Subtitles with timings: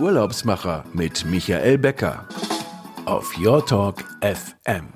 [0.00, 2.26] Urlaubsmacher mit Michael Becker
[3.04, 4.94] auf Your Talk FM.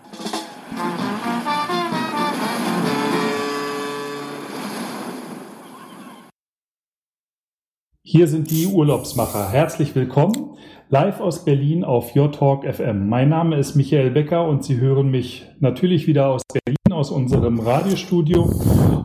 [8.03, 9.51] Hier sind die Urlaubsmacher.
[9.51, 10.57] Herzlich willkommen.
[10.89, 13.07] Live aus Berlin auf Your Talk FM.
[13.07, 17.61] Mein Name ist Michael Becker und Sie hören mich natürlich wieder aus Berlin, aus unserem
[17.61, 18.45] Radiostudio.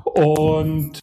[0.06, 1.02] Und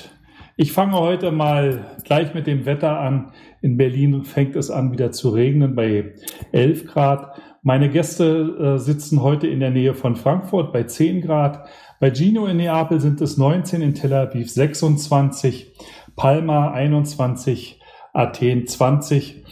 [0.59, 3.33] ich fange heute mal gleich mit dem Wetter an.
[3.61, 6.15] In Berlin fängt es an, wieder zu regnen bei
[6.53, 7.39] 11 Grad.
[7.63, 11.69] Meine Gäste äh, sitzen heute in der Nähe von Frankfurt bei 10 Grad.
[12.01, 15.75] Bei Gino in Neapel sind es 19, in Tel Aviv 26,
[16.15, 17.81] Palma 21,
[18.15, 19.45] Athen 20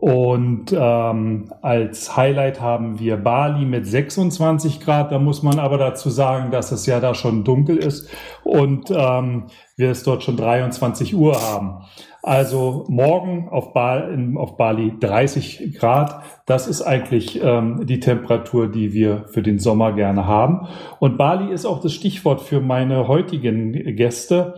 [0.00, 5.12] und ähm, als Highlight haben wir Bali mit 26 Grad.
[5.12, 8.08] Da muss man aber dazu sagen, dass es ja da schon dunkel ist
[8.42, 9.44] und ähm,
[9.76, 11.82] wir es dort schon 23 Uhr haben.
[12.22, 16.22] Also morgen auf, ba auf Bali 30 Grad.
[16.46, 20.66] Das ist eigentlich ähm, die Temperatur, die wir für den Sommer gerne haben.
[20.98, 24.54] Und Bali ist auch das Stichwort für meine heutigen Gäste.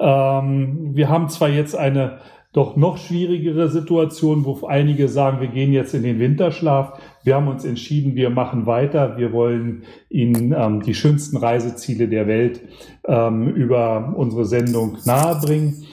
[0.00, 2.18] Ähm, wir haben zwar jetzt eine
[2.56, 6.98] doch noch schwierigere Situation, wo einige sagen, wir gehen jetzt in den Winterschlaf.
[7.22, 9.18] Wir haben uns entschieden, wir machen weiter.
[9.18, 12.62] Wir wollen Ihnen ähm, die schönsten Reiseziele der Welt
[13.06, 15.84] ähm, über unsere Sendung nahebringen.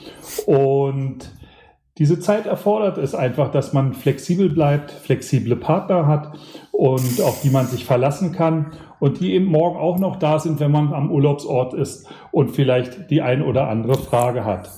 [0.46, 1.30] Und
[1.98, 6.32] diese Zeit erfordert es einfach, dass man flexibel bleibt, flexible Partner hat
[6.72, 10.60] und auf die man sich verlassen kann und die eben morgen auch noch da sind,
[10.60, 14.70] wenn man am Urlaubsort ist und vielleicht die ein oder andere Frage hat.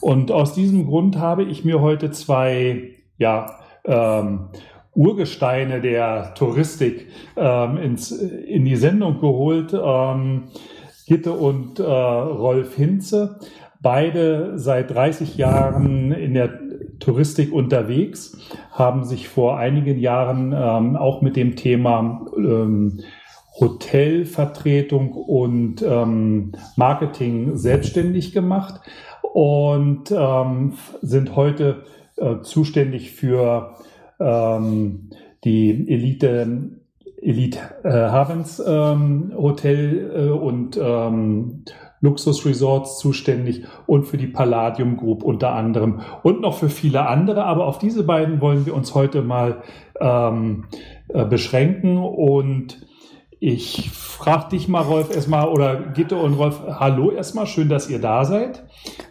[0.00, 4.48] Und aus diesem Grund habe ich mir heute zwei, ja, ähm,
[4.94, 9.72] Urgesteine der Touristik ähm, ins, in die Sendung geholt.
[9.72, 10.44] Ähm,
[11.06, 13.38] Gitte und äh, Rolf Hinze,
[13.80, 16.60] beide seit 30 Jahren in der
[17.00, 18.38] Touristik unterwegs,
[18.70, 23.00] haben sich vor einigen Jahren ähm, auch mit dem Thema ähm,
[23.58, 28.80] Hotelvertretung und ähm, Marketing selbstständig gemacht
[29.32, 31.84] und ähm, sind heute
[32.16, 33.76] äh, zuständig für
[34.20, 35.10] ähm,
[35.44, 36.70] die Elite
[37.22, 41.64] Elite äh, Havens ähm, Hotel äh, und ähm,
[42.00, 47.44] Luxusresorts zuständig und für die Palladium Group unter anderem und noch für viele andere.
[47.44, 49.62] Aber auf diese beiden wollen wir uns heute mal
[50.00, 50.64] ähm,
[51.08, 52.84] äh, beschränken und
[53.44, 58.00] ich frage dich mal, Rolf, erstmal, oder Gitte und Rolf, hallo erstmal, schön, dass ihr
[58.00, 58.64] da seid.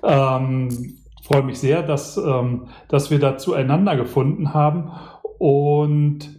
[0.04, 4.90] Ähm, freue mich sehr, dass, ähm, dass wir da zueinander gefunden haben.
[5.38, 6.30] Und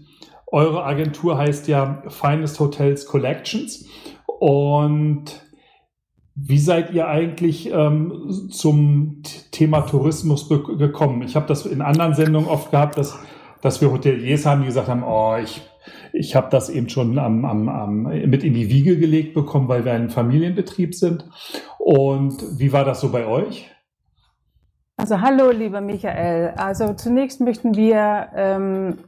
[0.47, 3.87] eure Agentur heißt ja Finest Hotels Collections.
[4.27, 5.43] Und
[6.35, 9.21] wie seid ihr eigentlich ähm, zum
[9.51, 11.21] Thema Tourismus gekommen?
[11.25, 13.19] Ich habe das in anderen Sendungen oft gehabt, dass,
[13.61, 15.61] dass wir Hoteliers haben, die gesagt haben, oh, ich
[16.13, 19.85] ich habe das eben schon am, am, am, mit in die Wiege gelegt bekommen, weil
[19.85, 21.29] wir ein Familienbetrieb sind.
[21.79, 23.71] Und wie war das so bei euch?
[24.97, 26.55] Also hallo, lieber Michael.
[26.57, 28.99] Also zunächst möchten wir ähm,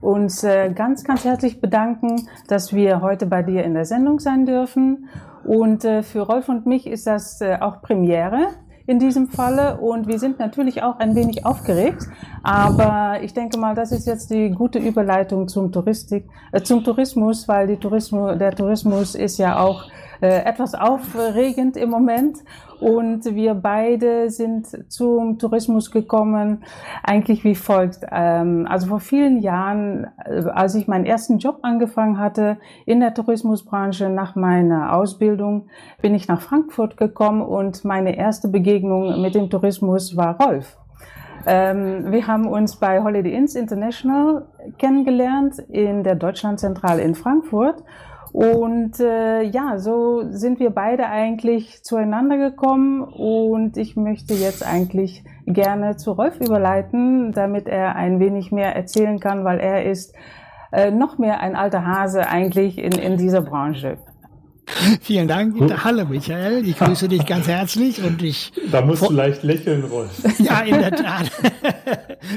[0.00, 4.44] uns äh, ganz, ganz herzlich bedanken, dass wir heute bei dir in der Sendung sein
[4.44, 5.08] dürfen.
[5.44, 8.48] Und äh, für Rolf und mich ist das äh, auch Premiere
[8.90, 12.08] in diesem Falle und wir sind natürlich auch ein wenig aufgeregt,
[12.42, 17.46] aber ich denke mal, das ist jetzt die gute Überleitung zum Touristik, äh, zum Tourismus,
[17.46, 19.84] weil die Tourismus, der Tourismus ist ja auch
[20.20, 22.38] äh, etwas aufregend im Moment.
[22.80, 26.64] Und wir beide sind zum Tourismus gekommen,
[27.02, 28.06] eigentlich wie folgt.
[28.10, 33.12] Ähm, also vor vielen Jahren, äh, als ich meinen ersten Job angefangen hatte in der
[33.12, 35.66] Tourismusbranche nach meiner Ausbildung,
[36.00, 40.78] bin ich nach Frankfurt gekommen und meine erste Begegnung mit dem Tourismus war Rolf.
[41.46, 44.46] Ähm, wir haben uns bei Holiday Inns International
[44.78, 47.82] kennengelernt in der Deutschlandzentrale in Frankfurt
[48.32, 55.24] und äh, ja, so sind wir beide eigentlich zueinander gekommen und ich möchte jetzt eigentlich
[55.46, 60.14] gerne zu Rolf überleiten, damit er ein wenig mehr erzählen kann, weil er ist
[60.72, 63.98] äh, noch mehr ein alter Hase eigentlich in, in dieser Branche.
[65.00, 65.56] Vielen Dank.
[65.84, 68.52] Hallo Michael, ich grüße dich ganz herzlich und ich.
[68.70, 70.10] Da musst du leicht lächeln, Rolf.
[70.38, 71.30] Ja, in der Tat.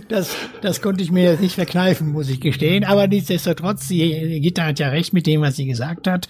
[0.08, 0.30] Das,
[0.62, 2.84] das konnte ich mir jetzt nicht verkneifen, muss ich gestehen.
[2.86, 6.28] Aber nichtsdestotrotz, die Gitter hat ja recht mit dem, was sie gesagt hat.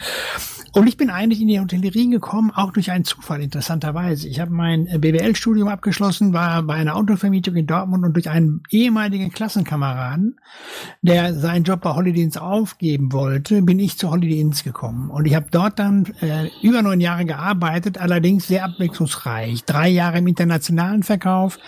[0.74, 4.28] Und ich bin eigentlich in die Hotellerie gekommen, auch durch einen Zufall, interessanterweise.
[4.28, 9.32] Ich habe mein BWL-Studium abgeschlossen, war bei einer Autovermietung in Dortmund und durch einen ehemaligen
[9.32, 10.40] Klassenkameraden,
[11.04, 15.12] der seinen Job bei Holiday Inns aufgeben wollte, bin ich zu Holiday Inns gekommen.
[15.12, 19.66] Und ich habe dort dann äh, über neun Jahre gearbeitet, allerdings sehr abwechslungsreich.
[19.66, 21.60] Drei Jahre im internationalen Verkauf,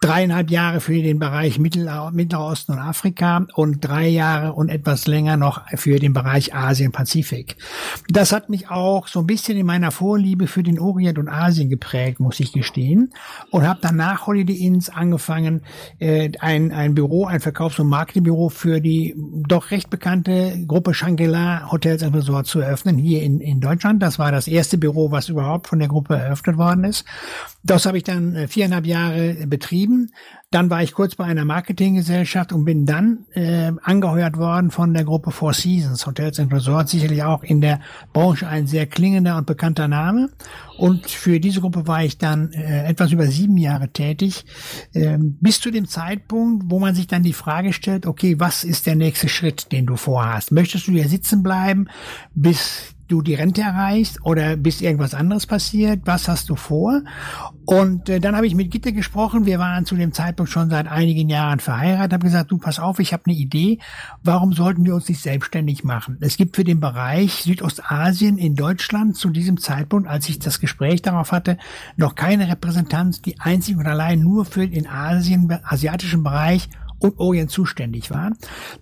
[0.00, 5.06] dreieinhalb Jahre für den Bereich Mittler, Mittlerer Osten und Afrika und drei Jahre und etwas
[5.06, 7.56] länger noch für den Bereich Asien-Pazifik.
[8.08, 11.68] Das hat mich auch so ein bisschen in meiner Vorliebe für den Orient und Asien
[11.68, 13.12] geprägt, muss ich gestehen.
[13.50, 15.62] Und habe nach Holiday Inns angefangen,
[15.98, 21.70] äh, ein, ein Büro, ein Verkaufs- und Marketingbüro für die doch recht bekannte Gruppe Shangri-La
[21.70, 24.02] Hotels and Resorts zu eröffnen, hier in, in Deutschland.
[24.02, 27.04] Das war das erste Büro, was überhaupt von der Gruppe eröffnet worden ist.
[27.62, 29.89] Das habe ich dann äh, viereinhalb Jahre betrieben.
[30.50, 35.04] Dann war ich kurz bei einer Marketinggesellschaft und bin dann äh, angeheuert worden von der
[35.04, 37.80] Gruppe Four Seasons Hotels and Resorts, sicherlich auch in der
[38.12, 40.30] Branche ein sehr klingender und bekannter Name.
[40.76, 44.44] Und für diese Gruppe war ich dann äh, etwas über sieben Jahre tätig,
[44.92, 48.86] äh, bis zu dem Zeitpunkt, wo man sich dann die Frage stellt, okay, was ist
[48.86, 50.52] der nächste Schritt, den du vorhast?
[50.52, 51.88] Möchtest du hier sitzen bleiben,
[52.34, 56.00] bis du die Rente erreichst oder bis irgendwas anderes passiert?
[56.04, 57.02] Was hast du vor?
[57.64, 59.46] Und äh, dann habe ich mit Gitte gesprochen.
[59.46, 62.12] Wir waren zu dem Zeitpunkt schon seit einigen Jahren verheiratet.
[62.14, 63.78] Habe gesagt, du pass auf, ich habe eine Idee.
[64.22, 66.18] Warum sollten wir uns nicht selbstständig machen?
[66.20, 71.02] Es gibt für den Bereich Südostasien in Deutschland zu diesem Zeitpunkt, als ich das Gespräch
[71.02, 71.58] darauf hatte,
[71.96, 76.68] noch keine Repräsentanz, die einzig und allein nur für den Asien, asiatischen Bereich
[77.00, 78.32] Orient zuständig war.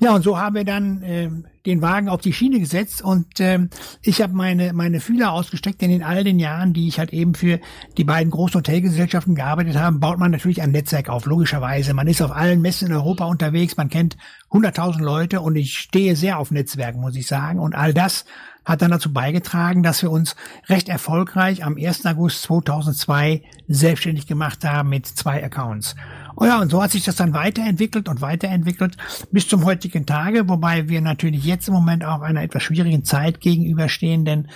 [0.00, 1.30] Ja, und so haben wir dann äh,
[1.66, 3.68] den Wagen auf die Schiene gesetzt und äh,
[4.02, 7.34] ich habe meine meine Fühler ausgesteckt, denn in all den Jahren, die ich halt eben
[7.34, 7.60] für
[7.96, 11.94] die beiden großen Hotelgesellschaften gearbeitet habe, baut man natürlich ein Netzwerk auf, logischerweise.
[11.94, 14.16] Man ist auf allen Messen in Europa unterwegs, man kennt
[14.50, 17.58] 100.000 Leute und ich stehe sehr auf Netzwerken, muss ich sagen.
[17.58, 18.24] Und all das
[18.68, 20.36] hat dann dazu beigetragen, dass wir uns
[20.68, 22.04] recht erfolgreich am 1.
[22.04, 25.96] August 2002 selbstständig gemacht haben mit zwei Accounts.
[26.40, 28.96] Oh ja, und so hat sich das dann weiterentwickelt und weiterentwickelt
[29.32, 33.40] bis zum heutigen Tage, wobei wir natürlich jetzt im Moment auch einer etwas schwierigen Zeit
[33.40, 34.46] gegenüberstehen, denn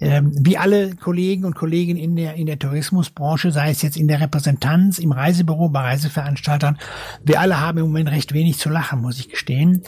[0.00, 4.06] ähm, wie alle Kollegen und Kolleginnen in der in der Tourismusbranche, sei es jetzt in
[4.06, 6.78] der Repräsentanz, im Reisebüro, bei Reiseveranstaltern,
[7.24, 9.82] wir alle haben im Moment recht wenig zu lachen, muss ich gestehen.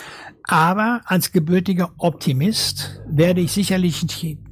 [0.48, 4.04] Aber als gebürtiger Optimist werde ich sicherlich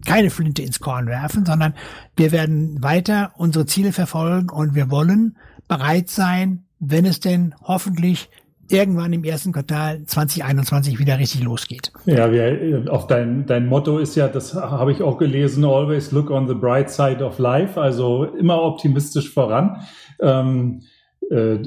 [0.07, 1.75] keine Flinte ins Korn werfen, sondern
[2.17, 5.37] wir werden weiter unsere Ziele verfolgen und wir wollen
[5.69, 8.29] bereit sein, wenn es denn hoffentlich
[8.69, 11.93] irgendwann im ersten Quartal 2021 wieder richtig losgeht.
[12.07, 16.31] Ja, wir, auf dein, dein Motto ist ja, das habe ich auch gelesen, always look
[16.31, 19.83] on the bright side of life, also immer optimistisch voran.
[20.21, 20.83] Ähm,
[21.31, 21.59] äh,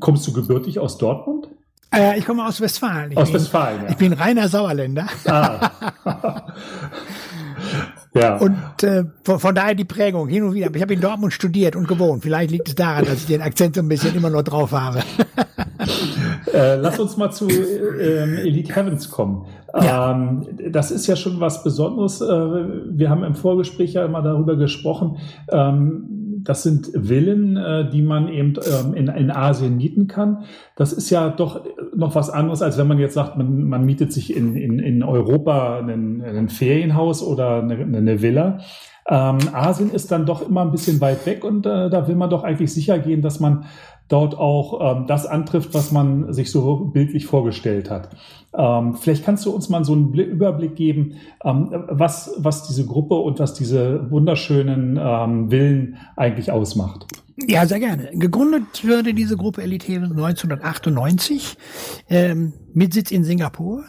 [0.00, 1.48] kommst du gebürtig aus Dortmund?
[1.94, 3.12] Äh, ich komme aus Westfalen.
[3.12, 3.90] Ich aus bin, Westfalen, ja.
[3.90, 5.06] Ich bin reiner Sauerländer.
[5.26, 5.70] Ah.
[8.14, 8.36] Ja.
[8.36, 10.72] Und äh, von, von, daher die Prägung hin und wieder.
[10.72, 12.22] Ich habe in Dortmund studiert und gewohnt.
[12.22, 15.00] Vielleicht liegt es daran, dass ich den Akzent so ein bisschen immer noch drauf habe.
[16.52, 19.46] äh, lass uns mal zu ähm, Elite Heavens kommen.
[19.74, 20.12] Ja.
[20.12, 22.20] Ähm, das ist ja schon was Besonderes.
[22.20, 25.16] Äh, wir haben im Vorgespräch ja immer darüber gesprochen.
[25.50, 26.13] Ähm,
[26.44, 30.44] das sind Villen, äh, die man eben ähm, in, in Asien mieten kann.
[30.76, 31.64] Das ist ja doch
[31.96, 35.02] noch was anderes, als wenn man jetzt sagt, man, man mietet sich in, in, in
[35.02, 38.58] Europa ein, ein Ferienhaus oder eine, eine Villa.
[39.06, 42.30] Ähm, Asien ist dann doch immer ein bisschen weit weg und äh, da will man
[42.30, 43.66] doch eigentlich sicher gehen, dass man
[44.08, 48.10] dort auch ähm, das antrifft, was man sich so bildlich vorgestellt hat.
[48.56, 51.14] Ähm, vielleicht kannst du uns mal so einen Überblick geben,
[51.44, 57.06] ähm, was, was diese Gruppe und was diese wunderschönen ähm, Villen eigentlich ausmacht.
[57.36, 58.10] Ja, sehr gerne.
[58.12, 61.56] Gegründet wurde diese Gruppe Elite 1998
[62.08, 63.84] ähm, mit Sitz in Singapur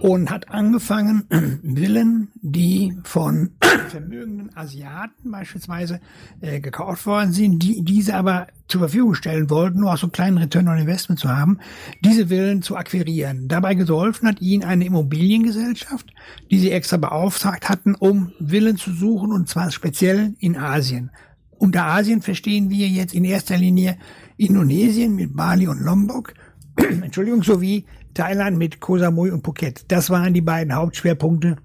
[0.00, 1.24] und hat angefangen,
[1.62, 3.50] Villen, die von
[3.88, 6.00] vermögenden Asiaten beispielsweise
[6.40, 10.12] äh, gekauft worden sind, die diese aber zur Verfügung stellen wollten, nur auch so einen
[10.12, 11.58] kleinen Return on Investment zu haben,
[12.04, 13.48] diese Villen zu akquirieren.
[13.48, 16.12] Dabei geholfen hat ihnen eine Immobiliengesellschaft,
[16.50, 21.10] die sie extra beauftragt hatten, um Villen zu suchen und zwar speziell in Asien.
[21.58, 23.96] Unter Asien verstehen wir jetzt in erster Linie
[24.36, 26.34] Indonesien mit Bali und Lombok,
[26.76, 27.86] Entschuldigung, sowie
[28.18, 29.84] Thailand mit Koh Samui und Phuket.
[29.88, 31.56] Das waren die beiden Hauptschwerpunkte,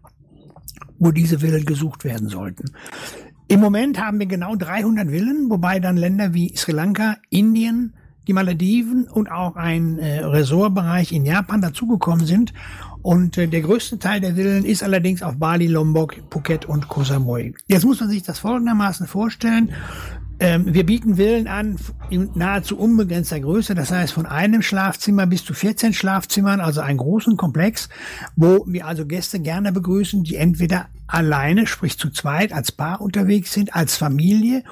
[1.00, 2.66] wo diese Villen gesucht werden sollten.
[3.48, 7.94] Im Moment haben wir genau 300 Villen, wobei dann Länder wie Sri Lanka, Indien,
[8.28, 12.54] die Malediven und auch ein äh, Ressortbereich in Japan dazugekommen sind.
[13.02, 17.04] Und äh, der größte Teil der Villen ist allerdings auf Bali, Lombok, Phuket und Koh
[17.04, 17.56] Samui.
[17.68, 19.74] Jetzt muss man sich das folgendermaßen vorstellen.
[20.44, 21.78] Ähm, wir bieten Villen an
[22.10, 26.98] in nahezu unbegrenzter Größe, das heißt von einem Schlafzimmer bis zu 14 Schlafzimmern, also einen
[26.98, 27.88] großen Komplex,
[28.36, 33.54] wo wir also Gäste gerne begrüßen, die entweder alleine, sprich zu zweit, als Paar unterwegs
[33.54, 34.66] sind, als Familie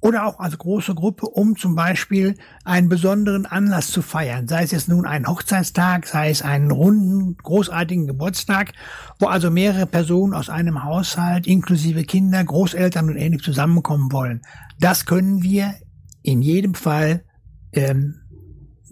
[0.00, 4.46] oder auch als große Gruppe, um zum Beispiel einen besonderen Anlass zu feiern.
[4.46, 8.72] Sei es jetzt nun ein Hochzeitstag, sei es einen runden, großartigen Geburtstag,
[9.18, 14.42] wo also mehrere Personen aus einem Haushalt inklusive Kinder, Großeltern und ähnlich zusammenkommen wollen.
[14.78, 15.74] Das können wir
[16.22, 17.24] in jedem Fall
[17.72, 18.20] ähm,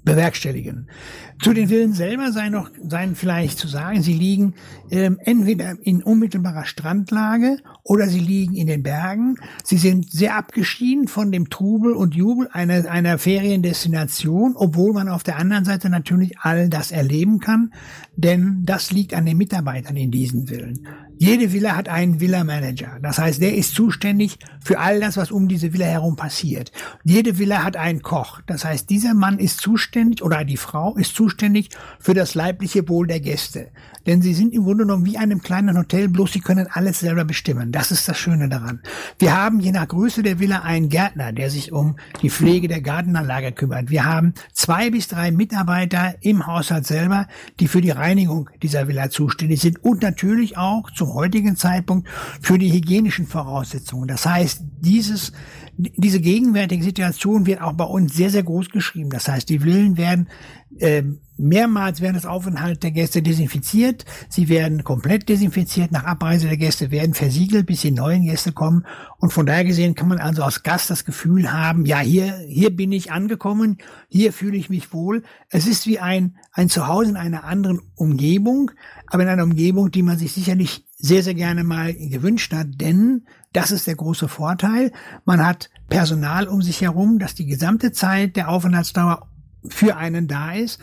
[0.07, 0.89] bewerkstelligen.
[1.43, 4.55] Zu den Villen selber sei noch seien vielleicht zu sagen, sie liegen
[4.91, 9.37] ähm, entweder in unmittelbarer Strandlage oder sie liegen in den Bergen.
[9.65, 15.25] Sie sind sehr abgeschieden von dem Trubel und Jubel einer, einer Feriendestination, obwohl man auf
[15.25, 17.73] der anderen Seite natürlich all das erleben kann,
[18.17, 20.87] denn das liegt an den Mitarbeitern in diesen Villen.
[21.19, 22.99] Jede Villa hat einen Villa-Manager.
[23.01, 26.73] Das heißt, der ist zuständig für all das, was um diese Villa herum passiert.
[27.05, 28.43] Jede Villa hat einen Koch.
[28.47, 33.07] Das heißt, dieser Mann ist zuständig oder die Frau ist zuständig für das leibliche Wohl
[33.07, 33.71] der Gäste.
[34.05, 37.25] Denn sie sind im Grunde genommen wie einem kleinen Hotel, bloß sie können alles selber
[37.25, 37.73] bestimmen.
[37.73, 38.81] Das ist das Schöne daran.
[39.19, 42.83] Wir haben je nach Größe der Villa einen Gärtner, der sich um die Pflege der
[42.83, 43.89] Gartenanlage kümmert.
[43.91, 47.27] Wir haben zwei bis drei Mitarbeiter im Haushalt selber,
[47.59, 52.09] die für die Reinigung dieser Villa zuständig sind und natürlich auch zum heutigen Zeitpunkt
[52.41, 54.09] für die hygienischen Voraussetzungen.
[54.09, 55.33] Das heißt, dieses
[55.79, 59.11] diese gegenwärtige Situation wird auch bei uns sehr, sehr groß geschrieben.
[59.11, 60.29] Das heißt, die Villen werden
[60.79, 61.03] äh,
[61.37, 64.07] mehrmals während des Aufenthalts der Gäste desinfiziert.
[64.31, 65.93] Sie werden komplett desinfiziert.
[65.93, 68.87] Nach Abreise der Gäste werden versiegelt, bis die neuen Gäste kommen.
[69.19, 72.75] Und von daher gesehen kann man also als Gast das Gefühl haben, ja, hier, hier
[72.75, 73.77] bin ich angekommen,
[74.09, 75.25] hier fühle ich mich wohl.
[75.51, 78.71] Es ist wie ein, ein Zuhause in einer anderen Umgebung,
[79.09, 83.27] aber in einer Umgebung, die man sich sicherlich sehr, sehr gerne mal gewünscht hat, denn
[83.53, 84.93] das ist der große Vorteil.
[85.25, 89.29] Man hat Personal um sich herum, das die gesamte Zeit der Aufenthaltsdauer
[89.69, 90.81] für einen da ist,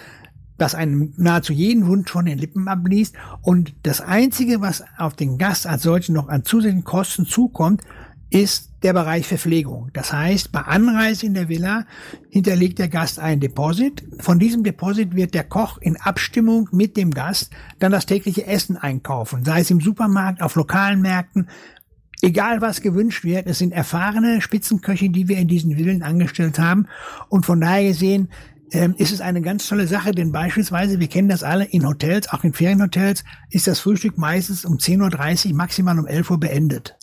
[0.58, 3.15] das einen nahezu jeden Wunsch von den Lippen abliest.
[3.41, 7.82] Und das Einzige, was auf den Gast als solchen noch an zusätzlichen Kosten zukommt,
[8.34, 9.92] ist der Bereich Verpflegung.
[9.94, 11.86] Das heißt, bei Anreise in der Villa
[12.32, 14.04] hinterlegt der Gast ein Deposit.
[14.20, 18.75] Von diesem Deposit wird der Koch in Abstimmung mit dem Gast dann das tägliche Essen
[18.75, 21.48] einkaufen, sei es im Supermarkt, auf lokalen Märkten,
[22.24, 26.88] egal was gewünscht wird, es sind erfahrene Spitzenköche, die wir in diesen Villen angestellt haben.
[27.30, 28.30] Und von daher gesehen
[28.72, 32.30] ähm, ist es eine ganz tolle Sache, denn beispielsweise, wir kennen das alle, in Hotels,
[32.30, 36.98] auch in Ferienhotels, ist das Frühstück meistens um 10.30 Uhr, maximal um 11 Uhr beendet.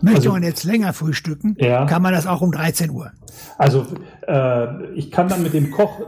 [0.00, 1.86] Möchte also, man jetzt länger frühstücken, ja.
[1.86, 3.12] kann man das auch um 13 Uhr.
[3.58, 3.86] Also
[4.26, 6.00] äh, ich kann dann mit dem Koch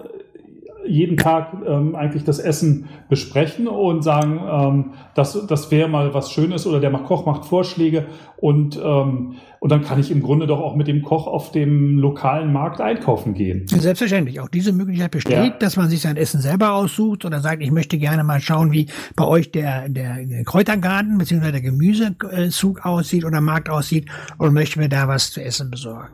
[0.86, 6.30] jeden Tag ähm, eigentlich das Essen besprechen und sagen, ähm, das, das wäre mal was
[6.30, 10.60] Schönes oder der Koch macht Vorschläge und, ähm, und dann kann ich im Grunde doch
[10.60, 13.66] auch mit dem Koch auf dem lokalen Markt einkaufen gehen.
[13.66, 14.38] Selbstverständlich.
[14.40, 15.48] Auch diese Möglichkeit besteht, ja.
[15.58, 18.88] dass man sich sein Essen selber aussucht oder sagt, ich möchte gerne mal schauen, wie
[19.16, 21.50] bei euch der, der Kräutergarten bzw.
[21.50, 26.08] der Gemüsezug aussieht oder Markt aussieht und möchte mir da was zu essen besorgen.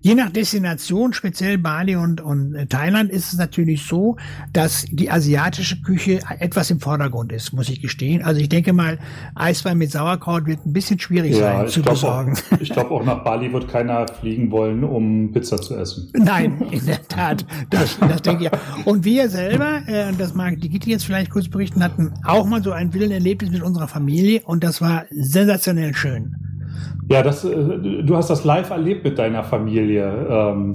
[0.00, 4.16] Je nach Destination, speziell Bali und, und Thailand, ist es natürlich so,
[4.52, 8.24] dass die asiatische Küche etwas im Vordergrund ist, muss ich gestehen.
[8.24, 8.98] Also ich denke mal,
[9.36, 12.36] Eiswein mit Sauerkraut wird ein bisschen schwierig ja, sein zu besorgen.
[12.50, 16.10] Auch, ich glaube auch nach Bali wird keiner fliegen wollen, um Pizza zu essen.
[16.14, 17.44] Nein, in der Tat.
[17.70, 18.58] Das, das denke ich ja.
[18.84, 22.62] Und wir selber, äh, das mag die Gitti jetzt vielleicht kurz berichten, hatten auch mal
[22.62, 26.34] so ein Villenerlebnis mit unserer Familie und das war sensationell schön.
[27.08, 30.26] Ja, das, äh, du hast das live erlebt mit deiner Familie.
[30.28, 30.72] Ähm.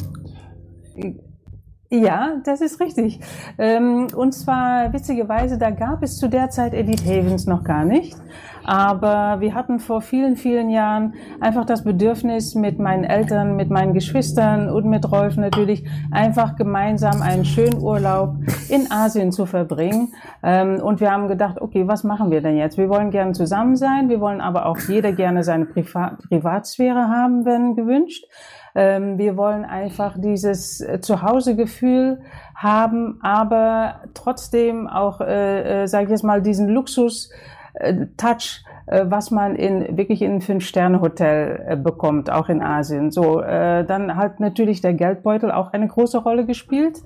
[1.90, 3.20] Ja, das ist richtig.
[3.58, 8.16] Ähm, und zwar witzigerweise, da gab es zu der Zeit Edith Havens noch gar nicht.
[8.66, 13.94] Aber wir hatten vor vielen, vielen Jahren einfach das Bedürfnis mit meinen Eltern, mit meinen
[13.94, 18.36] Geschwistern und mit Rolf natürlich einfach gemeinsam einen schönen Urlaub
[18.70, 20.14] in Asien zu verbringen.
[20.44, 22.78] Ähm, und wir haben gedacht, okay, was machen wir denn jetzt?
[22.78, 27.76] Wir wollen gerne zusammen sein, wir wollen aber auch jeder gerne seine Privatsphäre haben, wenn
[27.76, 28.26] gewünscht.
[28.74, 32.22] Ähm, wir wollen einfach dieses äh, Zuhausegefühl
[32.56, 37.32] haben, aber trotzdem auch, äh, äh, sage ich jetzt mal, diesen Luxus.
[37.74, 43.12] Äh, Touch, äh, was man in wirklich in Fünf-Sterne-Hotel äh, bekommt, auch in Asien.
[43.12, 47.02] So, dann hat natürlich der Geldbeutel auch eine große Rolle gespielt.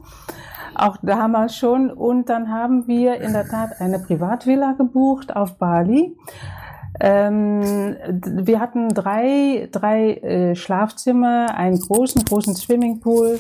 [0.76, 1.90] Auch damals schon.
[1.90, 6.16] Und dann haben wir in der Tat eine Privatvilla gebucht auf Bali.
[7.00, 13.40] Ähm, wir hatten drei, drei äh, Schlafzimmer, einen großen, großen Swimmingpool,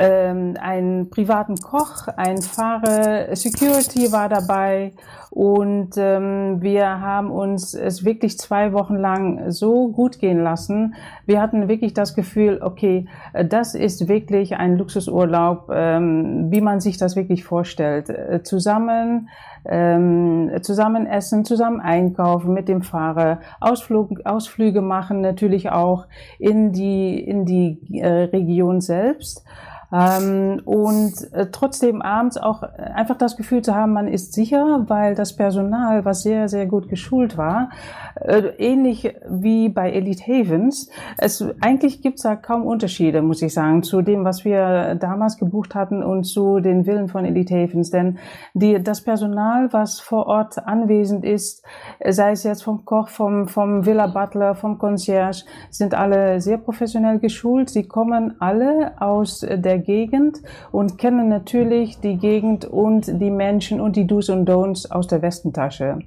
[0.00, 4.92] ähm, einen privaten Koch, ein Fahrer, Security war dabei
[5.28, 10.94] und ähm, wir haben uns es wirklich zwei Wochen lang so gut gehen lassen.
[11.26, 13.06] Wir hatten wirklich das Gefühl, okay,
[13.44, 18.08] das ist wirklich ein Luxusurlaub, ähm, wie man sich das wirklich vorstellt.
[18.08, 19.28] Äh, zusammen
[19.66, 26.06] ähm, zusammen essen, zusammen einkaufen mit dem Fahrer, Ausflug, Ausflüge machen natürlich auch
[26.38, 29.44] in die, in die äh, Region selbst.
[29.92, 35.14] Ähm, und äh, trotzdem abends auch einfach das Gefühl zu haben, man ist sicher, weil
[35.16, 37.70] das Personal, was sehr, sehr gut geschult war,
[38.14, 43.82] äh, ähnlich wie bei Elite Havens, es, eigentlich gibt's da kaum Unterschiede, muss ich sagen,
[43.82, 47.90] zu dem, was wir damals gebucht hatten und zu den Villen von Elite Havens.
[47.90, 48.18] Denn
[48.54, 49.02] die, das
[49.50, 51.64] Personal, was vor Ort anwesend ist,
[52.06, 57.18] sei es jetzt vom Koch, vom, vom Villa Butler, vom Concierge, sind alle sehr professionell
[57.18, 57.70] geschult.
[57.70, 60.40] Sie kommen alle aus der Gegend
[60.70, 65.22] und kennen natürlich die Gegend und die Menschen und die Do's und Don'ts aus der
[65.22, 65.98] Westentasche.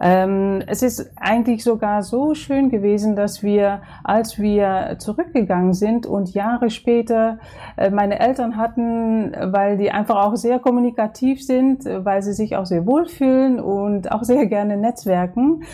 [0.00, 6.34] Ähm, es ist eigentlich sogar so schön gewesen, dass wir, als wir zurückgegangen sind und
[6.34, 7.38] Jahre später
[7.76, 12.66] äh, meine Eltern hatten, weil die einfach auch sehr kommunikativ sind, weil sie sich auch
[12.66, 15.64] sehr wohlfühlen und auch sehr gerne netzwerken,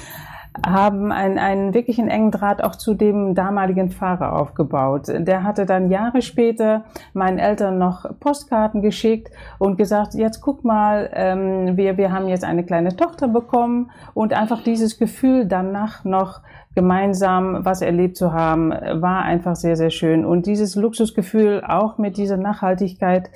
[0.66, 5.04] haben einen, einen wirklichen engen Draht auch zu dem damaligen Fahrer aufgebaut.
[5.08, 11.08] Der hatte dann Jahre später meinen Eltern noch Postkarten geschickt und gesagt, jetzt guck mal,
[11.14, 16.40] ähm, wir, wir haben jetzt eine kleine Tochter bekommen und einfach dieses Gefühl danach noch
[16.74, 20.24] gemeinsam was erlebt zu haben, war einfach sehr, sehr schön.
[20.24, 23.30] Und dieses Luxusgefühl auch mit dieser Nachhaltigkeit,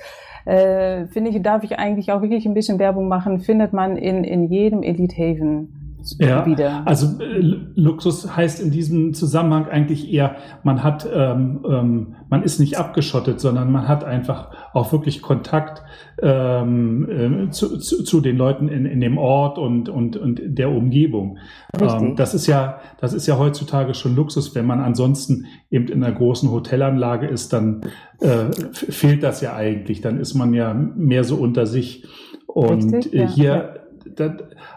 [0.45, 4.23] äh, finde ich, darf ich eigentlich auch wirklich ein bisschen Werbung machen, findet man in,
[4.23, 5.74] in jedem Elite Haven
[6.19, 6.83] ja, wieder.
[6.85, 7.39] Also äh,
[7.75, 13.39] Luxus heißt in diesem Zusammenhang eigentlich eher, man hat, ähm, ähm, man ist nicht abgeschottet,
[13.39, 15.83] sondern man hat einfach auch wirklich Kontakt
[16.21, 20.69] ähm, äh, zu, zu, zu, den Leuten in, in dem Ort und, und, und der
[20.69, 21.39] Umgebung.
[21.79, 24.53] Ähm, das ist ja, das ist ja heutzutage schon Luxus.
[24.55, 27.81] Wenn man ansonsten eben in einer großen Hotelanlage ist, dann
[28.19, 30.01] äh, fehlt das ja eigentlich.
[30.01, 32.05] Dann ist man ja mehr so unter sich.
[32.47, 34.31] Und Richtig, äh, hier ja das,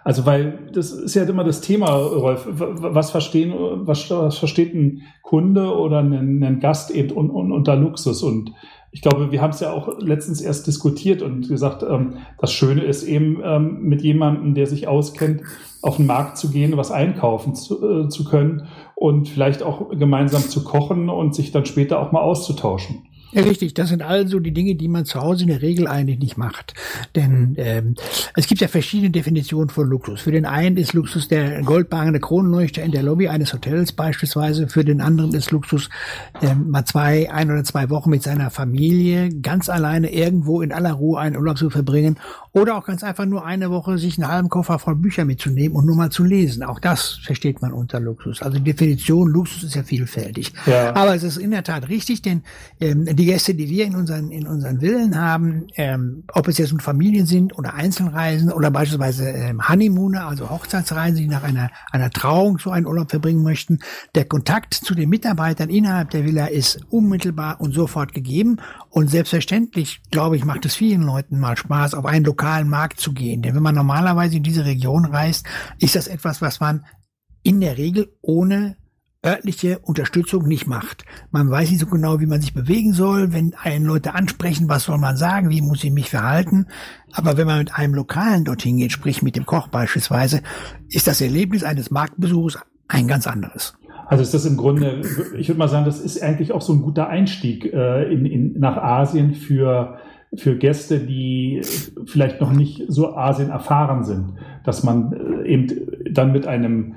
[0.05, 2.47] also weil das ist ja immer das Thema, Rolf.
[2.49, 7.77] Was verstehen, was, was versteht ein Kunde oder ein, ein Gast eben un, un, unter
[7.77, 8.23] Luxus?
[8.23, 8.53] Und
[8.91, 12.83] ich glaube, wir haben es ja auch letztens erst diskutiert und gesagt, ähm, das Schöne
[12.83, 15.43] ist eben ähm, mit jemandem, der sich auskennt,
[15.83, 20.43] auf den Markt zu gehen, was einkaufen zu, äh, zu können und vielleicht auch gemeinsam
[20.43, 23.08] zu kochen und sich dann später auch mal auszutauschen.
[23.33, 23.75] Ja, richtig.
[23.75, 26.75] Das sind also die Dinge, die man zu Hause in der Regel eigentlich nicht macht.
[27.15, 27.95] Denn ähm,
[28.35, 30.23] es gibt ja verschiedene Definitionen von Luxus.
[30.23, 34.69] Für den einen ist Luxus der goldbahende Kronleuchter in der Lobby eines Hotels beispielsweise.
[34.69, 35.91] Für den anderen ist Luxus
[36.41, 40.93] ähm, mal zwei, ein oder zwei Wochen mit seiner Familie ganz alleine irgendwo in aller
[40.93, 42.19] Ruhe einen Urlaub zu verbringen
[42.53, 45.87] oder auch ganz einfach nur eine Woche sich einen halben Koffer voll Bücher mitzunehmen und
[45.87, 46.63] nur mal zu lesen.
[46.63, 48.43] Auch das versteht man unter Luxus.
[48.43, 50.53] Also die Definition Luxus ist ja vielfältig.
[50.67, 50.95] Ja.
[50.95, 52.43] Aber es ist in der Tat richtig, denn
[52.81, 56.71] ähm, die Gäste, die wir in unseren, in unseren Villen haben, ähm, ob es jetzt
[56.71, 62.11] nun Familien sind oder Einzelreisen oder beispielsweise ähm, Honeymooner, also Hochzeitsreisen, die nach einer, einer
[62.11, 63.81] Trauung so einen Urlaub verbringen möchten,
[64.15, 68.59] der Kontakt zu den Mitarbeitern innerhalb der Villa ist unmittelbar und sofort gegeben.
[68.91, 73.13] Und selbstverständlich, glaube ich, macht es vielen Leuten mal Spaß, auf einen lokalen Markt zu
[73.13, 73.43] gehen.
[73.43, 75.45] Denn wenn man normalerweise in diese Region reist,
[75.81, 76.85] ist das etwas, was man
[77.43, 78.77] in der Regel ohne
[79.25, 81.05] örtliche Unterstützung nicht macht.
[81.31, 83.33] Man weiß nicht so genau, wie man sich bewegen soll.
[83.33, 86.67] Wenn einen Leute ansprechen, was soll man sagen, wie muss ich mich verhalten.
[87.13, 90.43] Aber wenn man mit einem Lokalen dorthin geht, sprich mit dem Koch beispielsweise,
[90.89, 93.77] ist das Erlebnis eines Marktbesuchs ein ganz anderes.
[94.07, 95.03] Also ist das im Grunde,
[95.37, 98.59] ich würde mal sagen, das ist eigentlich auch so ein guter Einstieg äh, in, in,
[98.59, 99.99] nach Asien für
[100.35, 101.63] für Gäste, die
[102.05, 105.69] vielleicht noch nicht so Asien erfahren sind, dass man äh, eben
[106.11, 106.97] dann mit einem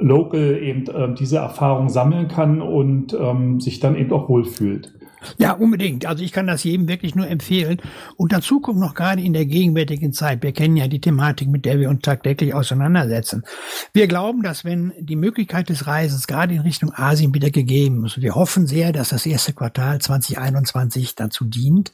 [0.00, 4.92] Local eben äh, diese Erfahrung sammeln kann und ähm, sich dann eben auch wohlfühlt.
[5.38, 6.06] Ja, unbedingt.
[6.06, 7.80] Also ich kann das jedem wirklich nur empfehlen.
[8.16, 11.64] Und dazu kommt noch gerade in der gegenwärtigen Zeit, wir kennen ja die Thematik, mit
[11.64, 13.44] der wir uns tagtäglich auseinandersetzen.
[13.92, 18.20] Wir glauben, dass wenn die Möglichkeit des Reisens gerade in Richtung Asien wieder gegeben ist,
[18.20, 21.92] wir hoffen sehr, dass das erste Quartal 2021 dazu dient,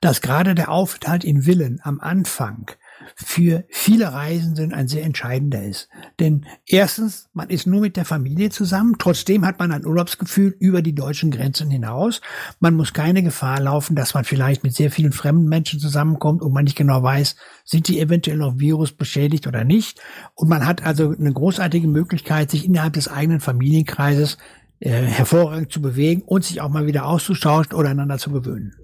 [0.00, 2.70] dass gerade der Aufenthalt in Villen am Anfang
[3.14, 5.88] für viele Reisenden ein sehr entscheidender ist.
[6.18, 10.82] Denn erstens, man ist nur mit der Familie zusammen, trotzdem hat man ein Urlaubsgefühl über
[10.82, 12.20] die deutschen Grenzen hinaus.
[12.58, 16.52] Man muss keine Gefahr laufen, dass man vielleicht mit sehr vielen fremden Menschen zusammenkommt und
[16.52, 20.00] man nicht genau weiß, sind die eventuell noch Virus beschädigt oder nicht.
[20.34, 24.38] Und man hat also eine großartige Möglichkeit, sich innerhalb des eigenen Familienkreises
[24.80, 28.74] äh, hervorragend zu bewegen und sich auch mal wieder auszutauschen oder einander zu gewöhnen.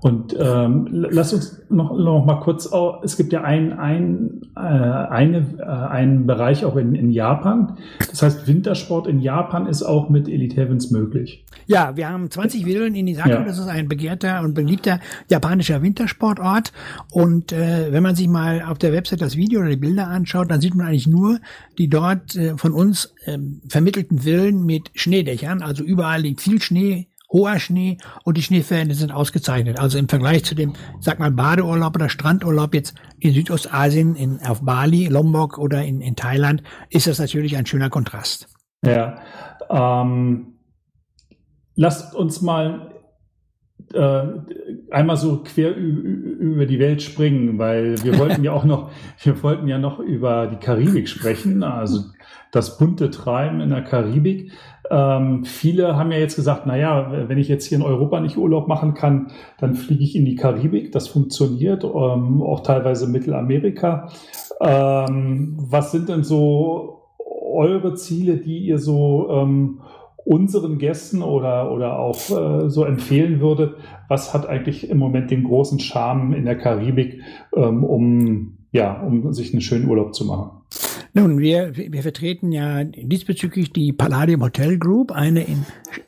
[0.00, 2.68] Und ähm, lass uns noch, noch mal kurz,
[3.02, 7.76] es gibt ja ein, ein, äh, eine, äh, einen Bereich auch in, in Japan.
[7.98, 11.44] Das heißt, Wintersport in Japan ist auch mit Elite Heavens möglich.
[11.66, 13.28] Ja, wir haben 20 Villen in Isako.
[13.28, 13.44] Ja.
[13.44, 16.72] Das ist ein begehrter und beliebter japanischer Wintersportort.
[17.12, 20.50] Und äh, wenn man sich mal auf der Website das Video oder die Bilder anschaut,
[20.50, 21.40] dann sieht man eigentlich nur
[21.76, 25.62] die dort äh, von uns äh, vermittelten Villen mit Schneedächern.
[25.62, 29.78] Also überall liegt viel Schnee hoher Schnee und die Schneeverhältnisse sind ausgezeichnet.
[29.78, 34.62] Also im Vergleich zu dem, sag mal, Badeurlaub oder Strandurlaub jetzt in Südostasien, in, auf
[34.62, 38.48] Bali, Lombok oder in, in Thailand, ist das natürlich ein schöner Kontrast.
[38.84, 39.20] Ja,
[39.68, 40.54] ähm,
[41.76, 42.94] lasst uns mal
[43.92, 44.22] äh,
[44.90, 48.90] einmal so quer über die Welt springen, weil wir wollten ja auch noch,
[49.22, 52.04] wir wollten ja noch über die Karibik sprechen, also
[52.52, 54.52] das bunte Treiben in der Karibik.
[54.90, 58.36] Ähm, viele haben ja jetzt gesagt, na ja, wenn ich jetzt hier in Europa nicht
[58.36, 60.90] Urlaub machen kann, dann fliege ich in die Karibik.
[60.92, 64.08] Das funktioniert, ähm, auch teilweise Mittelamerika.
[64.60, 67.02] Ähm, was sind denn so
[67.52, 69.80] eure Ziele, die ihr so ähm,
[70.24, 73.76] unseren Gästen oder, oder auch äh, so empfehlen würdet?
[74.08, 77.22] Was hat eigentlich im Moment den großen Charme in der Karibik,
[77.54, 80.59] ähm, um, ja, um sich einen schönen Urlaub zu machen?
[81.12, 85.66] Nun, wir, wir vertreten ja diesbezüglich die Palladium Hotel Group, eine in,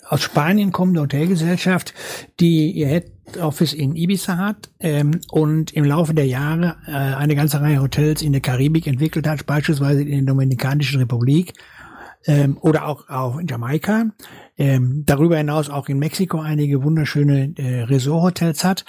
[0.09, 1.93] aus Spanien kommende Hotelgesellschaft,
[2.39, 7.35] die ihr Head Office in Ibiza hat ähm, und im Laufe der Jahre äh, eine
[7.35, 11.55] ganze Reihe Hotels in der Karibik entwickelt hat, beispielsweise in der Dominikanischen Republik
[12.27, 14.11] ähm, oder auch, in Jamaika.
[14.59, 18.85] Ähm, darüber hinaus auch in Mexiko einige wunderschöne äh, Resort-Hotels hat.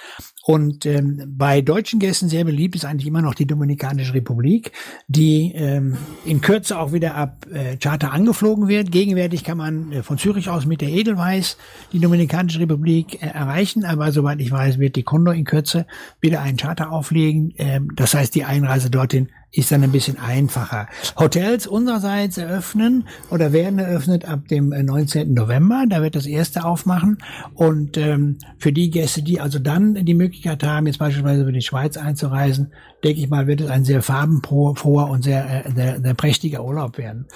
[0.46, 4.72] Und ähm, bei deutschen Gästen sehr beliebt ist eigentlich immer noch die Dominikanische Republik,
[5.08, 8.92] die ähm, in Kürze auch wieder ab äh, Charter angeflogen wird.
[8.92, 11.56] Gegenwärtig kann man äh, von Zürich aus mit der Edelweiss
[11.94, 15.86] die Dominikanische Republik äh, erreichen, aber soweit ich weiß, wird die Condor in Kürze
[16.20, 17.54] wieder einen Charter auflegen.
[17.56, 20.88] Ähm, das heißt, die Einreise dorthin ist dann ein bisschen einfacher.
[21.16, 25.22] Hotels unsererseits eröffnen oder werden eröffnet ab dem 19.
[25.22, 25.84] Äh, November.
[25.88, 27.18] Da wird das erste aufmachen.
[27.54, 31.62] Und ähm, für die Gäste, die also dann die Möglichkeit haben, jetzt beispielsweise über die
[31.62, 36.14] Schweiz einzureisen, denke ich mal, wird es ein sehr farbenfroher und sehr, äh, sehr, sehr
[36.14, 37.26] prächtiger Urlaub werden.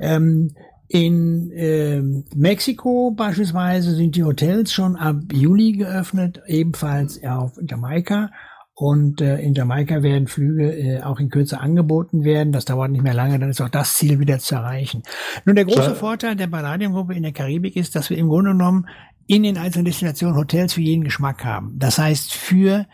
[0.00, 0.54] Ähm,
[0.88, 2.02] in äh,
[2.36, 8.30] Mexiko beispielsweise sind die Hotels schon ab Juli geöffnet, ebenfalls auf Jamaika.
[8.74, 12.52] Und äh, in Jamaika werden Flüge äh, auch in Kürze angeboten werden.
[12.52, 15.02] Das dauert nicht mehr lange, dann ist auch das Ziel wieder zu erreichen.
[15.46, 15.94] Nun, der große.
[15.94, 18.86] Vorteil der Palladium-Gruppe in der Karibik ist, dass wir im Grunde genommen
[19.32, 21.78] in den einzelnen Destinationen Hotels für jeden Geschmack haben.
[21.78, 22.86] Das heißt, für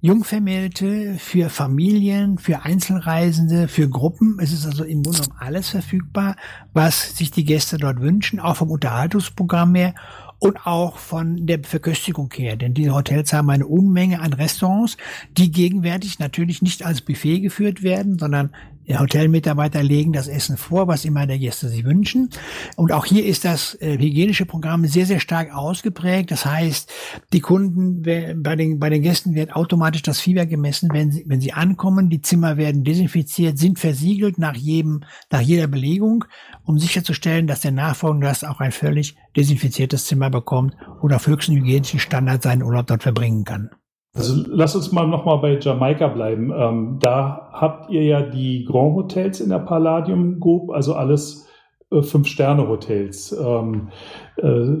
[0.00, 4.38] Jungvermählte, für Familien, für Einzelreisende, für Gruppen.
[4.40, 6.36] Es ist also im Grunde genommen alles verfügbar,
[6.72, 9.94] was sich die Gäste dort wünschen, auch vom Unterhaltungsprogramm her
[10.38, 12.54] und auch von der Verköstigung her.
[12.54, 14.96] Denn diese Hotels haben eine Unmenge an Restaurants,
[15.36, 18.52] die gegenwärtig natürlich nicht als Buffet geführt werden, sondern
[18.98, 22.30] Hotelmitarbeiter legen das Essen vor, was immer der Gäste sich wünschen.
[22.76, 26.30] Und auch hier ist das äh, hygienische Programm sehr, sehr stark ausgeprägt.
[26.30, 26.90] Das heißt,
[27.32, 31.40] die Kunden, bei den, bei den Gästen wird automatisch das Fieber gemessen, wenn sie, wenn
[31.40, 32.10] sie ankommen.
[32.10, 36.24] Die Zimmer werden desinfiziert, sind versiegelt nach jedem, nach jeder Belegung,
[36.64, 41.54] um sicherzustellen, dass der nachfolgende Gast auch ein völlig desinfiziertes Zimmer bekommt oder auf höchsten
[41.54, 43.70] hygienischen Standard seinen Urlaub dort verbringen kann.
[44.12, 46.52] Also lass uns mal nochmal bei Jamaika bleiben.
[46.54, 51.48] Ähm, da habt ihr ja die Grand Hotels in der Palladium Group, also alles
[51.92, 53.32] äh, Fünf-Sterne-Hotels.
[53.32, 53.88] Ähm,
[54.36, 54.78] äh,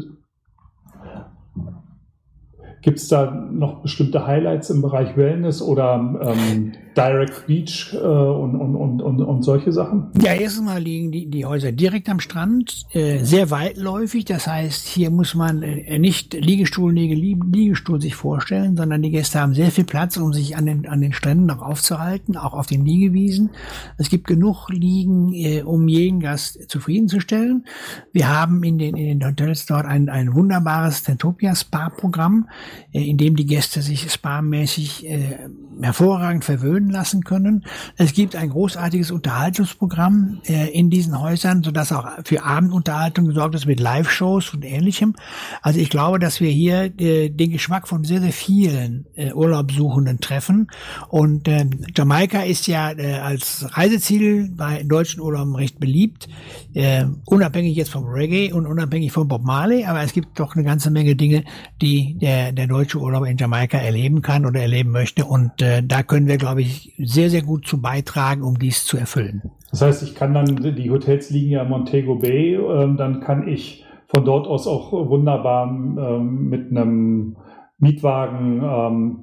[2.82, 8.56] Gibt es da noch bestimmte Highlights im Bereich Wellness oder ähm, Direct Beach äh, und,
[8.56, 10.10] und, und, und, und solche Sachen?
[10.20, 14.24] Ja, erstens mal liegen die, die Häuser direkt am Strand, äh, sehr weitläufig.
[14.24, 19.54] Das heißt, hier muss man äh, nicht Liegestuhl, Liegestuhl sich vorstellen, sondern die Gäste haben
[19.54, 22.84] sehr viel Platz, um sich an den, an den Stränden noch aufzuhalten, auch auf den
[22.84, 23.50] Liegewiesen.
[23.98, 27.66] Es gibt genug Liegen, äh, um jeden Gast zufriedenzustellen.
[28.12, 32.48] Wir haben in den, in den Hotels dort ein, ein wunderbares Tentopia Spa-Programm
[32.92, 35.38] äh, in dem die Gäste sich sparmäßig äh,
[35.80, 37.64] hervorragend verwöhnen lassen können.
[37.96, 43.66] Es gibt ein großartiges Unterhaltungsprogramm äh, in diesen Häusern, sodass auch für Abendunterhaltung gesorgt ist
[43.66, 45.14] mit Live-Shows und ähnlichem.
[45.62, 50.20] Also ich glaube, dass wir hier äh, den Geschmack von sehr, sehr vielen äh, Urlaubssuchenden
[50.20, 50.68] treffen.
[51.08, 56.28] Und äh, Jamaika ist ja äh, als Reiseziel bei deutschen Urlauben recht beliebt,
[56.74, 60.64] äh, unabhängig jetzt vom Reggae und unabhängig von Bob Marley, aber es gibt doch eine
[60.64, 61.44] ganze Menge Dinge,
[61.80, 65.24] die der, der deutsche Urlauber in Jamaika erleben kann oder erleben möchte.
[65.24, 68.96] Und äh, da können wir, glaube ich, sehr, sehr gut zu beitragen, um dies zu
[68.96, 69.42] erfüllen.
[69.70, 73.48] Das heißt, ich kann dann, die Hotels liegen ja in Montego Bay, äh, dann kann
[73.48, 77.36] ich von dort aus auch wunderbar ähm, mit einem
[77.78, 79.22] Mietwagen ähm,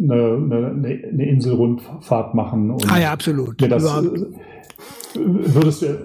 [0.00, 2.70] eine, eine, eine Inselrundfahrt machen.
[2.70, 3.60] Und ah ja, absolut.
[3.60, 4.08] Das, äh,
[5.14, 5.98] würdest du, äh,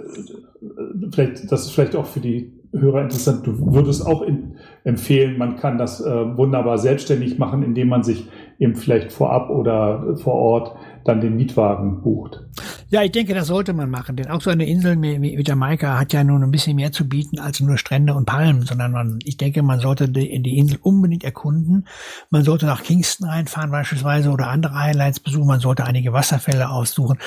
[1.12, 3.46] vielleicht, das ist vielleicht auch für die Hörer interessant.
[3.48, 8.28] Du würdest auch in, empfehlen, man kann das äh, wunderbar selbstständig machen, indem man sich
[8.60, 12.46] eben vielleicht vorab oder vor Ort dann den Mietwagen bucht.
[12.90, 16.00] Ja, ich denke, das sollte man machen, denn auch so eine Insel wie, wie Jamaika
[16.00, 19.20] hat ja nun ein bisschen mehr zu bieten als nur Strände und Palmen, sondern man,
[19.26, 21.86] ich denke, man sollte die, die Insel unbedingt erkunden.
[22.30, 25.48] Man sollte nach Kingston reinfahren beispielsweise oder andere Highlights besuchen.
[25.48, 27.18] Man sollte einige Wasserfälle aussuchen.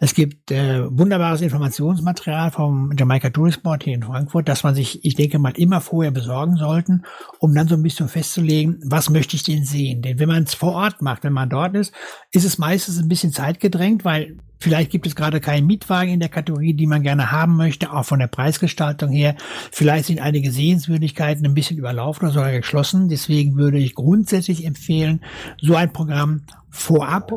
[0.00, 5.04] Es gibt äh, wunderbares Informationsmaterial vom Jamaika Tourist Board hier in Frankfurt, das man sich,
[5.04, 7.02] ich denke mal, immer vorher besorgen sollten,
[7.40, 10.00] um dann so ein bisschen festzulegen, was möchte ich denn sehen?
[10.00, 11.92] Denn wenn man es vor Ort macht, wenn man dort ist,
[12.32, 16.28] ist es meistens ein bisschen zeitgedrängt, weil Vielleicht gibt es gerade keinen Mietwagen in der
[16.28, 19.34] Kategorie, die man gerne haben möchte, auch von der Preisgestaltung her.
[19.72, 23.08] Vielleicht sind einige Sehenswürdigkeiten ein bisschen überlaufen oder sogar geschlossen.
[23.08, 25.22] Deswegen würde ich grundsätzlich empfehlen,
[25.60, 27.32] so ein Programm vorab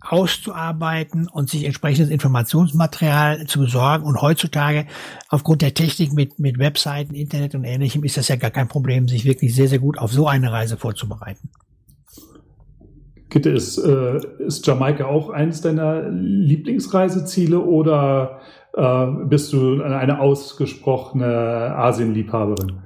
[0.00, 4.04] auszuarbeiten und sich entsprechendes Informationsmaterial zu besorgen.
[4.04, 4.86] Und heutzutage
[5.28, 9.08] aufgrund der Technik mit, mit Webseiten, Internet und ähnlichem ist das ja gar kein Problem,
[9.08, 11.50] sich wirklich sehr, sehr gut auf so eine Reise vorzubereiten.
[13.32, 18.40] Gitte, ist, äh, ist Jamaika auch eines deiner Lieblingsreiseziele oder
[18.74, 22.81] äh, bist du eine ausgesprochene Asienliebhaberin?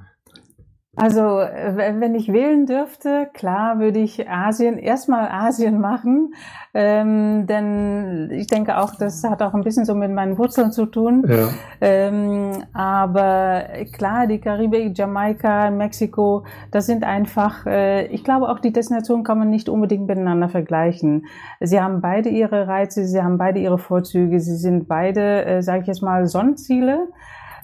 [0.97, 6.33] Also, wenn ich wählen dürfte, klar würde ich Asien, erstmal Asien machen,
[6.73, 10.87] ähm, denn ich denke auch, das hat auch ein bisschen so mit meinen Wurzeln zu
[10.87, 11.23] tun.
[11.27, 11.49] Ja.
[11.81, 18.73] Ähm, aber klar, die Karibik, Jamaika, Mexiko, das sind einfach, äh, ich glaube auch die
[18.73, 21.27] Destinationen kann man nicht unbedingt miteinander vergleichen.
[21.59, 25.81] Sie haben beide ihre Reize, sie haben beide ihre Vorzüge, sie sind beide, äh, sage
[25.81, 27.07] ich jetzt mal, Sonnenziele.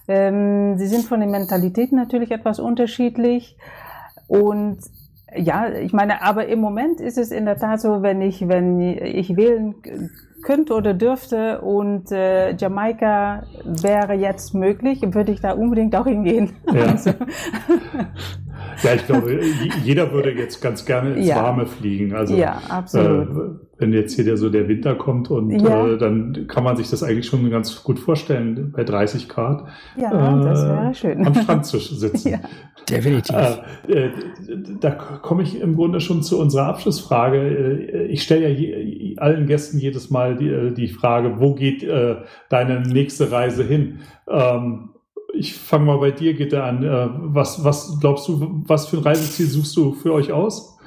[0.08, 3.58] Ähm, sie sind von den Mentalitäten natürlich etwas unterschiedlich
[4.28, 4.80] und
[5.36, 8.80] ja, ich meine, aber im Moment ist es in der Tat so, wenn ich, wenn
[8.80, 9.76] ich wählen
[10.44, 16.54] könnte oder dürfte und äh, Jamaika wäre jetzt möglich, würde ich da unbedingt auch hingehen.
[16.72, 16.84] Ja.
[16.92, 17.12] Also.
[18.84, 19.40] ja, ich glaube,
[19.84, 21.38] jeder würde jetzt ganz gerne ins ja.
[21.38, 22.14] Warme fliegen.
[22.14, 23.30] Also, ja, absolut.
[23.30, 25.88] Äh, wenn jetzt hier der, so der Winter kommt und ja.
[25.88, 29.66] äh, dann kann man sich das eigentlich schon ganz gut vorstellen, bei 30 Grad
[29.98, 31.26] ja, äh, das wäre schön.
[31.26, 32.30] am Strand zu sitzen.
[32.32, 32.40] ja.
[32.90, 33.36] Definitiv.
[33.88, 34.12] Äh, äh,
[34.80, 37.38] da komme ich im Grunde schon zu unserer Abschlussfrage.
[37.38, 41.84] Äh, ich stelle ja je, allen Gästen jedes Mal die, äh, die Frage, wo geht
[41.84, 42.18] äh,
[42.50, 44.00] deine nächste Reise hin?
[44.28, 44.93] Ähm,
[45.34, 46.84] ich fange mal bei dir, Gitte, an.
[46.84, 50.78] Äh, was, was glaubst du, was für ein Reiseziel suchst du für euch aus?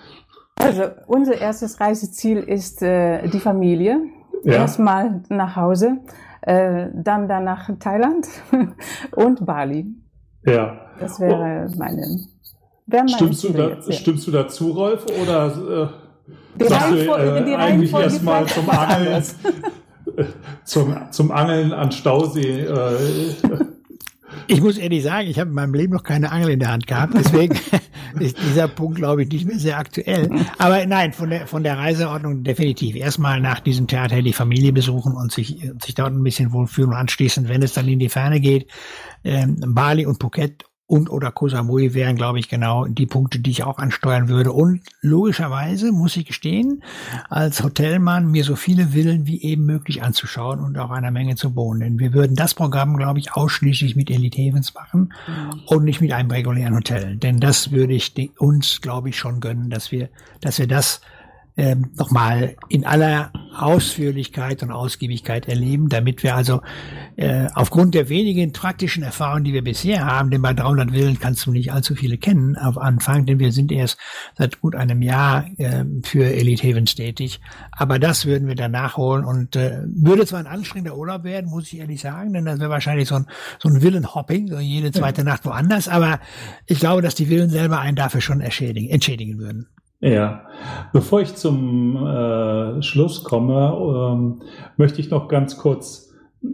[0.56, 4.00] Also unser erstes Reiseziel ist äh, die Familie.
[4.44, 4.54] Ja.
[4.54, 5.98] Erstmal nach Hause,
[6.42, 8.28] äh, dann danach Thailand
[9.16, 9.86] und Bali.
[10.44, 10.80] Ja.
[11.00, 11.76] Das wäre oh.
[11.78, 12.20] meine.
[12.86, 13.94] Wäre stimmst, du da, jetzt, ja.
[13.94, 15.04] stimmst du dazu, Rolf?
[15.20, 16.28] Oder äh,
[16.60, 19.24] die sagst du äh, eigentlich erstmal zum Angeln,
[20.64, 22.60] zum, zum Angeln an Stausee?
[22.60, 22.96] Äh,
[24.46, 26.86] ich muss ehrlich sagen, ich habe in meinem Leben noch keine Angel in der Hand
[26.86, 27.54] gehabt, deswegen
[28.20, 30.30] ist dieser Punkt, glaube ich, nicht mehr sehr aktuell.
[30.58, 32.96] Aber nein, von der, von der Reiseordnung definitiv.
[32.96, 36.96] Erstmal nach diesem Theater die Familie besuchen und sich, sich dort ein bisschen wohlfühlen und
[36.96, 38.70] anschließend, wenn es dann in die Ferne geht,
[39.24, 43.50] ähm, Bali und Phuket und oder Koh Samui wären, glaube ich, genau die Punkte, die
[43.50, 44.52] ich auch ansteuern würde.
[44.52, 46.82] Und logischerweise muss ich gestehen,
[47.28, 51.56] als Hotelmann mir so viele Villen wie eben möglich anzuschauen und auch einer Menge zu
[51.56, 51.80] wohnen.
[51.80, 55.60] Denn wir würden das Programm, glaube ich, ausschließlich mit Elite Havens machen mhm.
[55.66, 57.16] und nicht mit einem regulären Hotel.
[57.16, 60.08] Denn das würde ich uns, glaube ich, schon gönnen, dass wir,
[60.40, 61.00] dass wir das
[61.56, 66.60] ähm, nochmal in aller Ausführlichkeit und Ausgiebigkeit erleben, damit wir also
[67.16, 71.46] äh, aufgrund der wenigen praktischen Erfahrungen, die wir bisher haben, denn bei 300 Villen kannst
[71.46, 73.98] du nicht allzu viele kennen auf Anfang, denn wir sind erst
[74.36, 77.40] seit gut einem Jahr äh, für Elite Havens tätig,
[77.72, 81.72] aber das würden wir dann nachholen und äh, würde zwar ein anstrengender Urlaub werden, muss
[81.72, 83.26] ich ehrlich sagen, denn das wäre wahrscheinlich so ein,
[83.58, 85.24] so ein Villenhopping, so jede zweite ja.
[85.24, 86.20] Nacht woanders, aber
[86.66, 89.68] ich glaube, dass die Villen selber einen dafür schon entschädigen würden.
[90.00, 90.42] Ja,
[90.92, 94.42] bevor ich zum äh, Schluss komme, ähm,
[94.76, 96.06] möchte ich noch ganz kurz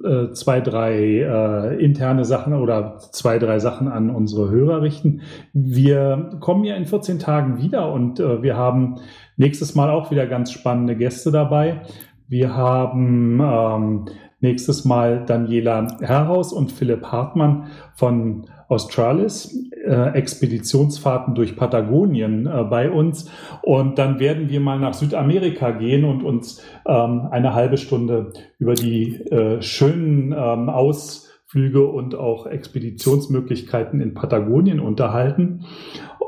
[0.05, 5.22] äh, zwei, drei äh, interne Sachen oder zwei, drei Sachen an unsere Hörer richten.
[5.52, 9.00] Wir kommen ja in 14 Tagen wieder und äh, wir haben
[9.37, 11.83] nächstes Mal auch wieder ganz spannende Gäste dabei.
[12.28, 14.05] Wir haben ähm,
[14.40, 22.90] nächstes Mal Daniela Herrhaus und Philipp Hartmann von Australis, äh, Expeditionsfahrten durch Patagonien äh, bei
[22.90, 23.31] uns.
[23.62, 28.75] Und dann werden wir mal nach Südamerika gehen und uns ähm, eine halbe Stunde über
[28.75, 35.66] die äh, schönen ähm, Ausflüge und auch Expeditionsmöglichkeiten in Patagonien unterhalten.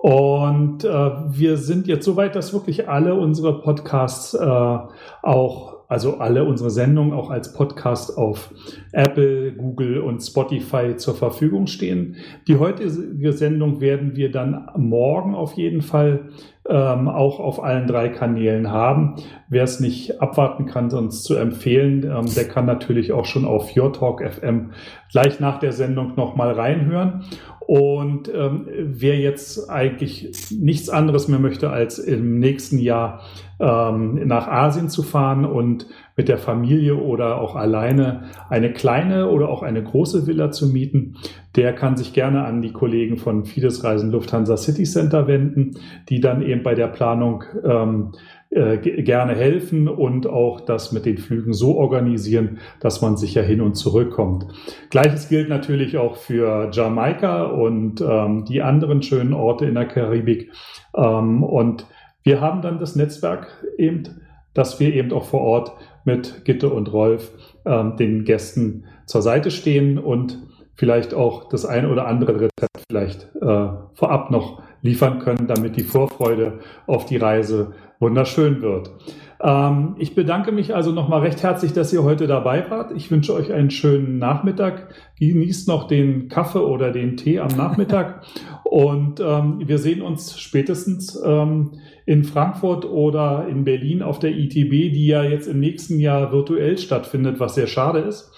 [0.03, 4.79] Und äh, wir sind jetzt so weit, dass wirklich alle unsere Podcasts äh,
[5.23, 8.53] auch also alle unsere Sendungen auch als Podcast auf
[8.92, 12.16] Apple, Google und Spotify zur Verfügung stehen.
[12.49, 16.31] Die heutige Sendung werden wir dann morgen auf jeden Fall
[16.66, 19.16] ähm, auch auf allen drei Kanälen haben.
[19.49, 23.77] Wer es nicht abwarten kann, uns zu empfehlen, ähm, der kann natürlich auch schon auf
[23.77, 24.70] Your Talk FM
[25.11, 27.25] gleich nach der Sendung nochmal reinhören.
[27.66, 33.23] Und ähm, wer jetzt eigentlich nichts anderes mehr möchte, als im nächsten Jahr
[33.61, 35.87] ähm, nach Asien zu fahren und
[36.17, 41.17] mit der Familie oder auch alleine eine kleine oder auch eine große Villa zu mieten,
[41.57, 46.21] der kann sich gerne an die Kollegen von Fides Reisen Lufthansa City Center wenden, die
[46.21, 48.12] dann eben bei der Planung ähm,
[48.55, 53.61] äh, gerne helfen und auch das mit den Flügen so organisieren, dass man sicher hin
[53.61, 54.47] und zurück kommt.
[54.90, 60.53] Gleiches gilt natürlich auch für Jamaika und ähm, die anderen schönen Orte in der Karibik.
[60.97, 61.87] Ähm, und
[62.25, 63.47] wir haben dann das Netzwerk
[63.79, 64.23] eben,
[64.55, 65.73] dass wir eben auch vor Ort
[66.05, 67.33] mit Gitte und Rolf
[67.65, 70.43] ähm, den Gästen zur Seite stehen und
[70.75, 75.85] vielleicht auch das ein oder andere Rezept vielleicht äh, vorab noch liefern können, damit die
[75.85, 78.91] Vorfreude auf die Reise wunderschön wird.
[79.40, 82.92] Ähm, ich bedanke mich also nochmal recht herzlich, dass ihr heute dabei wart.
[82.94, 84.94] Ich wünsche euch einen schönen Nachmittag.
[85.18, 88.23] Genießt noch den Kaffee oder den Tee am Nachmittag.
[88.64, 91.73] Und ähm, wir sehen uns spätestens ähm,
[92.07, 96.79] in Frankfurt oder in Berlin auf der ITB, die ja jetzt im nächsten Jahr virtuell
[96.79, 98.33] stattfindet, was sehr schade ist.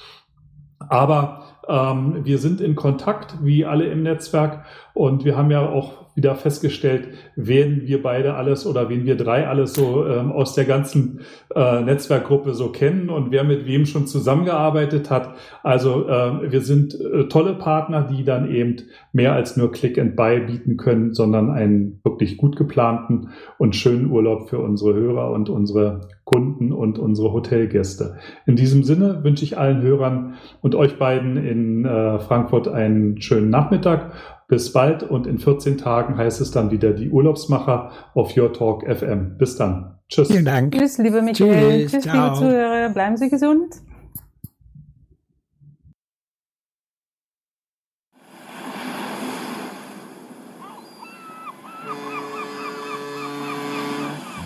[0.78, 4.64] Aber ähm, wir sind in Kontakt, wie alle im Netzwerk.
[4.94, 9.46] Und wir haben ja auch wieder festgestellt, wen wir beide alles oder wen wir drei
[9.46, 11.20] alles so ähm, aus der ganzen
[11.54, 15.34] äh, Netzwerkgruppe so kennen und wer mit wem schon zusammengearbeitet hat.
[15.62, 18.76] Also äh, wir sind äh, tolle Partner, die dann eben
[19.12, 24.10] mehr als nur Click and Buy bieten können, sondern einen wirklich gut geplanten und schönen
[24.10, 28.16] Urlaub für unsere Hörer und unsere Kunden und unsere Hotelgäste.
[28.46, 33.50] In diesem Sinne wünsche ich allen Hörern und euch beiden in äh, Frankfurt einen schönen
[33.50, 34.12] Nachmittag
[34.48, 38.84] bis bald und in 14 Tagen heißt es dann wieder die Urlaubsmacher auf Your Talk
[38.84, 39.36] FM.
[39.38, 39.98] Bis dann.
[40.08, 40.28] Tschüss.
[40.28, 40.72] Vielen Dank.
[40.72, 41.86] Tschüss, liebe Michael.
[41.86, 42.88] Tschüss, Tschüss liebe Zuhörer.
[42.90, 43.74] Bleiben Sie gesund.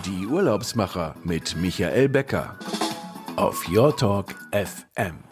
[0.05, 2.57] Die Urlaubsmacher mit Michael Becker
[3.35, 5.30] auf Your Talk FM.